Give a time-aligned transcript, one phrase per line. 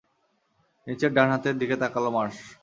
[0.87, 2.37] নিজের ডান হাতের দিকে তাকালো মার্শ।